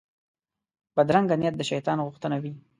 بدرنګه 0.95 1.35
نیت 1.41 1.55
د 1.57 1.61
شیطان 1.71 1.97
غوښتنه 2.05 2.35
وي 2.43 2.53